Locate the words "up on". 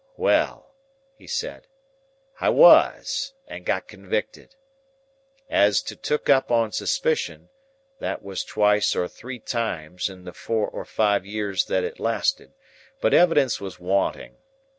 6.27-6.71